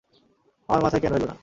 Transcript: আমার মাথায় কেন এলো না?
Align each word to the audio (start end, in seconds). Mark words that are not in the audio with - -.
আমার 0.69 0.81
মাথায় 0.83 1.01
কেন 1.01 1.13
এলো 1.13 1.27
না? 1.27 1.35